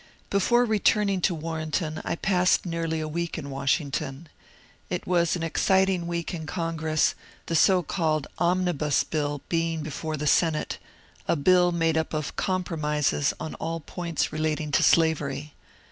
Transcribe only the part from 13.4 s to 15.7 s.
all points relating to slavery.